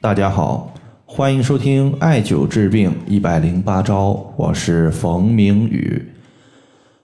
[0.00, 0.72] 大家好，
[1.06, 6.12] 欢迎收听艾灸治病一百零八招，我是冯明宇。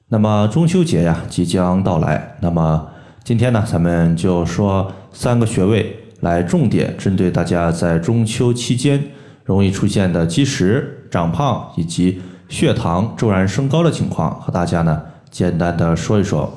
[0.06, 2.86] 那么中秋节呀即将到来，那么
[3.24, 9.02] 今天呢，咱们就说三个穴位，来重点针对大家在中秋期间
[9.42, 15.02] 容易出现的积食、长胖以及血糖骤然升高的情况，和大家呢
[15.32, 16.56] 简单的说一说。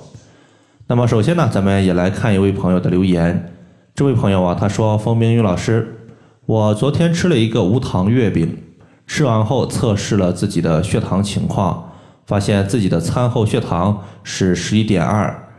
[0.86, 3.54] 那么首先呢，咱们也来看一位朋友的留言。
[3.96, 5.96] 这位朋友啊，他说：“冯明宇老师。”
[6.48, 8.58] 我昨天吃了一个无糖月饼，
[9.06, 11.92] 吃完后测试了自己的血糖情况，
[12.26, 15.50] 发现自己的餐后血糖是十一点二，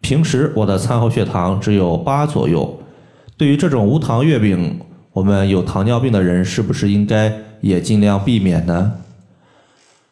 [0.00, 2.80] 平时我的餐后血糖只有八左右。
[3.36, 4.80] 对于这种无糖月饼，
[5.12, 7.30] 我们有糖尿病的人是不是应该
[7.60, 8.94] 也尽量避免呢？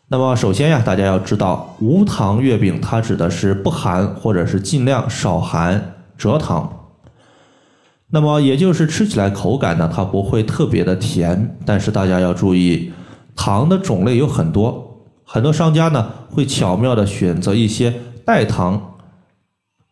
[0.08, 6.75] 那么首先呀，大家要知道，无糖月饼它指的是不含或者是尽量少含蔗糖。
[8.16, 12.90] 那么也就是吃起来口感呢，它不会特别的甜，但是大家要注意，
[13.34, 17.92] 糖的种类有很多，很多商家呢会巧妙的选择一些
[18.24, 18.94] 代糖，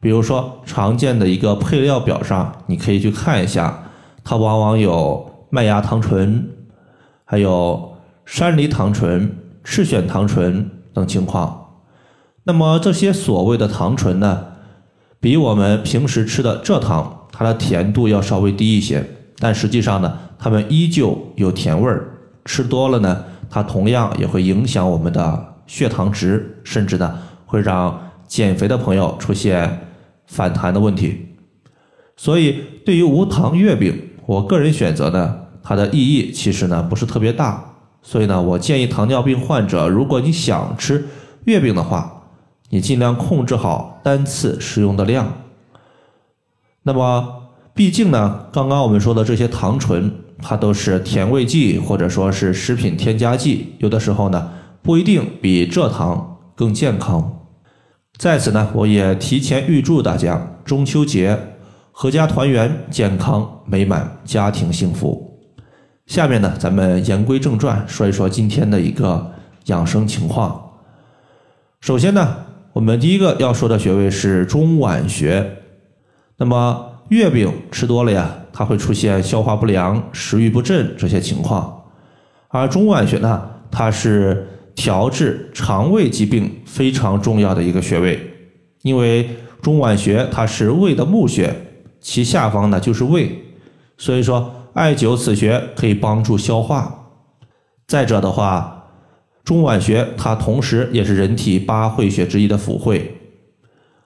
[0.00, 3.90] 比如说常见的一个配料表上，你可以去看一下，
[4.24, 6.48] 它往往有麦芽糖醇，
[7.26, 11.82] 还有山梨糖醇、赤藓糖醇等情况。
[12.44, 14.46] 那么这些所谓的糖醇呢，
[15.20, 17.20] 比我们平时吃的蔗糖。
[17.36, 19.04] 它的甜度要稍微低一些，
[19.40, 22.08] 但实际上呢，它们依旧有甜味儿。
[22.44, 29.88] 吃多了呢，它同样也会影响我们的血糖值，甚至呢，会让减肥的朋友出现
[30.28, 31.34] 反弹的问题。
[32.16, 37.64] 所以，对于无糖月饼，我个人选择呢，它的意义其实呢不是特别大。
[38.02, 41.04] 所以呢，我建议糖尿病患者，如果你想吃
[41.46, 42.22] 月饼的话，
[42.68, 45.32] 你尽量控制好单次食用的量。
[46.86, 54.50] 那么，毕竟呢，刚刚我们说的这些糖醇，它都是甜味剂或者说是食品添加剂，有的时候呢，
[54.82, 57.46] 不一定比蔗糖更健康。
[58.18, 61.56] 在此呢，我也提前预祝大家中秋节
[61.94, 65.40] 阖家团圆、健康美满、家庭幸福。
[66.04, 69.32] 下面呢，咱们言归正传，说一说今天的一个
[69.64, 70.72] 养生情况。
[71.80, 72.36] 首先呢，
[72.74, 75.63] 我们第一个要说的穴位是中脘穴。
[76.36, 81.82] 那么月饼吃多了呀，它会出现消化不良、食欲不振这些情况。
[82.48, 88.18] 而中脘穴呢，它是调治肠胃疾病非常重要的一个穴位，
[88.82, 89.28] 因为
[89.62, 91.54] 中脘穴它是胃的募穴，
[92.00, 93.44] 其下方呢就是胃，
[93.96, 97.12] 所以说艾灸此穴可以帮助消化。
[97.86, 98.86] 再者的话，
[99.44, 103.20] 中脘穴它同时也是人体八会穴之一的府会。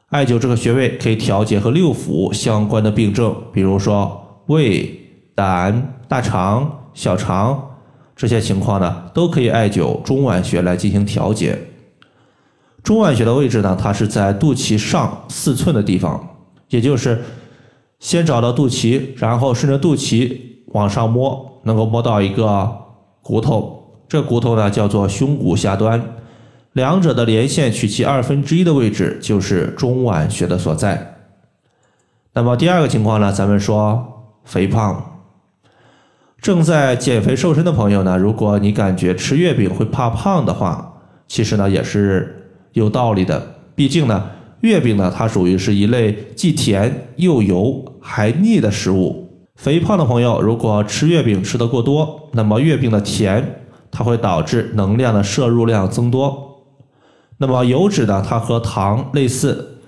[0.09, 4.99] 艾灸这个穴位可以调节和六腑相关的病症，比如说胃、
[5.35, 7.77] 胆、大肠、小肠
[8.17, 11.59] 这些情况呢，都可以艾灸中脘穴来进行调节。
[12.83, 16.27] 中脘穴的位置呢，它是在肚脐上四寸的地方，
[16.71, 17.23] 也就是
[17.99, 20.35] 先找到肚脐，然后顺着肚脐
[20.69, 22.75] 往上摸，能够摸到一个
[23.21, 26.03] 骨头，这骨头呢叫做胸骨下端。
[26.73, 31.17] 两者的连线取其二分之一的位置就是中脘穴的所在。
[32.35, 35.21] 那么第二个情况呢，咱们说肥胖，
[36.41, 43.57] 正在减肥瘦身的朋友呢，如果你感觉吃月饼会怕胖的话，其实呢也是有道理的。
[43.75, 44.31] 毕竟呢，
[44.61, 49.27] 月饼呢它属于是一类既甜又油还腻的食物。
[49.57, 56.48] 肥胖的朋友如果吃月饼吃得过多，那么月饼的甜它会导致能量的摄入量增多。
[57.39, 58.25] 那么油脂呢？
[58.27, 59.79] 它和糖类似。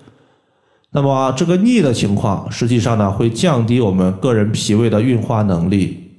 [0.92, 6.10] 那么这个腻的情况，实际上呢会降低我们个人脾胃的运化能力。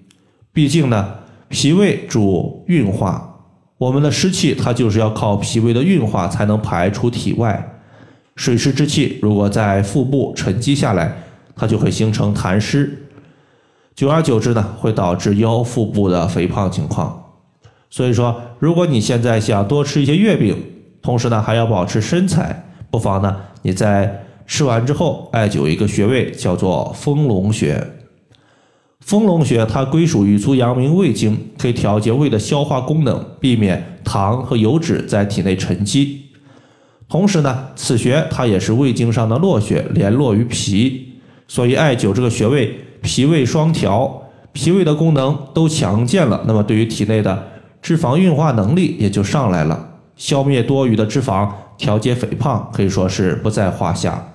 [0.54, 1.16] 毕竟呢，
[1.50, 3.40] 脾胃主运化，
[3.78, 7.82] 我们的湿气它就是要靠脾胃的运化才能排出体外。
[8.36, 11.24] 水湿之气如果在腹部沉积下来，
[11.56, 13.08] 它就会形成痰湿，
[13.94, 17.24] 久而久之呢，会导致腰腹部的肥胖情况。
[17.90, 20.56] 所以说，如果你现在想多吃一些月饼，
[21.02, 27.84] 同时呢，还要保持身材，不妨呢，你在吃完之后艾灸一个穴位，叫做丰隆穴。
[29.00, 36.22] 丰隆穴它归属于足阳明胃经，可以调节胃的消化功能，避免糖和油脂在体内沉积。
[37.10, 41.14] 同时呢，此穴它也是胃经上的络穴，联络于脾，
[41.48, 47.48] 所以艾灸这个穴位，脾胃双调，脾胃的功能都强健了，那么对于体内的
[47.82, 49.91] 脂肪运化能力也就上来了。
[50.16, 54.34] 消灭多余的脂肪，调节肥胖，可以说是不在话下。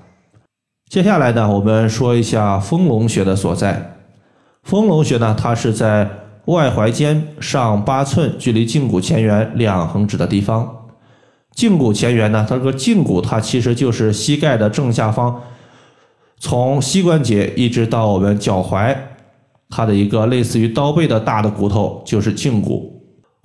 [0.89, 3.97] 接下来呢，我们说一下丰隆穴的所在。
[4.63, 6.09] 丰隆穴呢，它是在
[6.47, 10.87] 外踝尖上八寸，距离胫骨前缘两横指的地方。
[11.57, 15.41] 胫骨前缘呢，它这个胫骨它其实就是膝盖的正下方，
[16.39, 18.97] 从膝关节一直到我们脚踝，
[19.71, 22.96] 它的一个类似于刀背的大的骨头就是胫骨。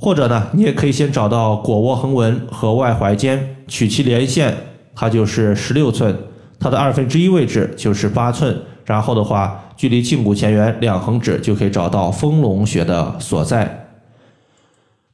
[0.01, 4.57] 或者呢，你也可以先找到腘窝横纹和外踝尖，取其连线，
[4.95, 6.18] 它就是十六寸，
[6.59, 8.59] 它的二分之一位置就是八寸。
[8.83, 13.89] 然后的话，距离胫骨前缘两横指就可以找到丰隆穴的所在。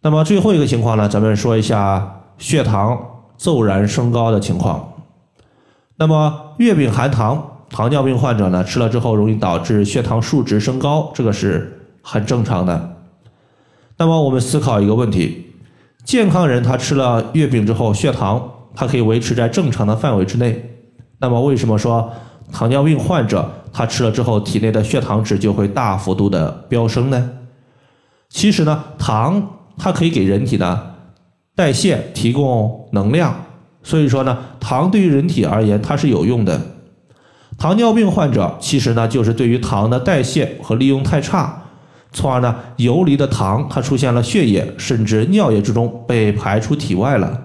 [0.02, 2.14] 那么最后一个情况呢，咱们说一下。
[2.40, 2.96] 血糖
[3.36, 4.94] 骤然升高的情况，
[5.96, 12.97] 那么月饼含糖，糖尿病患者呢吃了之后容易导致血糖数值升高，这个是很正常的。
[13.98, 15.54] 那么我们思考一个问题：
[16.04, 20.80] 健康人他吃了月饼之后，血糖它可以维持在正常的范围之内，
[21.20, 22.12] 那么为什么说
[22.52, 27.32] 糖尿病患者他吃了之后体内的血糖值就会大幅度的飙升呢？
[28.30, 30.96] 其实呢，糖它可以给人体的。
[31.56, 33.46] 代谢提供能量，
[33.82, 36.62] 所以说呢，糖对于人体而言它是有用的。
[37.58, 41.67] 糖尿病患者其实呢，就是对于糖的代谢和利用太差，
[42.12, 47.44] 从而呢，游离的糖它出现了血液甚至尿液之中被排出体外了。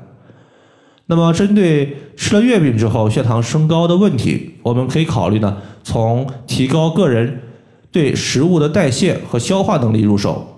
[1.07, 7.43] 那么，针对吃了月饼之后血糖升高的问题，我们可以考虑呢，从提高个人
[7.91, 10.49] 对食物的代谢和消化能力入手。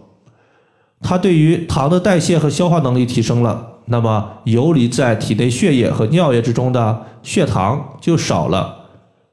[1.00, 8.76] 它对于糖的代谢和消化能力提升了，那么游离在体内血液和尿液之中的血糖就少了，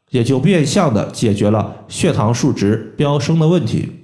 [0.09, 4.00] 也就变相的解决了血糖数值飙升的问题。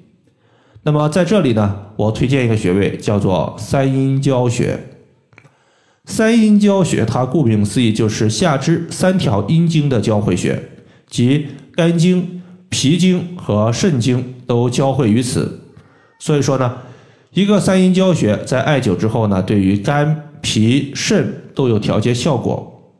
[0.87, 4.79] 那么在这里呢，我推荐一个穴位叫做三阴交穴。
[6.05, 10.57] 三阴交穴，它顾名思义就是下肢三条阴经的交汇穴，
[11.09, 15.59] 即肝经、脾经和肾经都交汇于此。
[16.19, 16.77] 所以说呢。
[17.31, 22.95] 一个三阴交穴在艾灸之后呢，对于肝、脾、肾都有调节效果。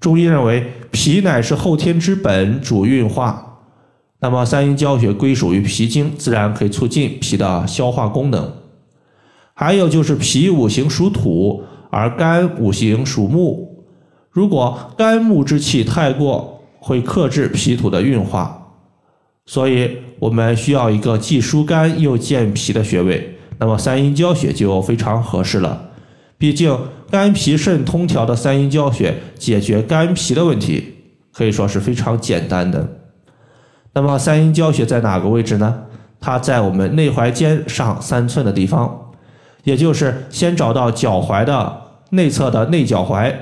[0.00, 3.45] 中医认为，脾乃是后天之本，主运化。
[4.26, 8.54] 那么三阴交穴归属于脾经，自然可以促进脾的消化功能。
[9.54, 13.84] 还有就是脾五行属土，而肝五行属木。
[14.32, 18.72] 如果肝木之气太过，会克制脾土的运化，
[19.46, 23.36] 所以我们需要一个既疏肝又健脾的穴位。
[23.60, 25.90] 那么三阴交穴就非常合适了，
[26.36, 26.76] 毕竟
[27.12, 30.94] 肝脾肾通调的三阴交穴解决肝脾的问题，
[31.32, 33.05] 可以说是非常简单的。
[33.96, 35.74] 那么三阴交穴在哪个位置呢？
[36.20, 38.94] 它在我们内踝尖上三寸的地方，
[39.64, 43.32] 也就是先找到脚踝的内侧的内脚踝，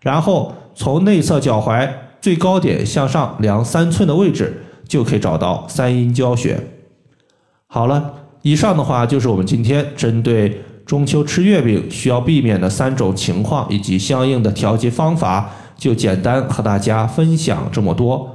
[0.00, 1.88] 然后从内侧脚踝
[2.20, 6.58] 最高点向上量三寸的位置，就可以找到三阴交穴。
[7.68, 8.14] 好了。
[8.42, 18.34] 以上的话就是我们今天针对中秋吃月饼需要避免的三种情况以及相应的调节方法，就简单和大家分享这么多。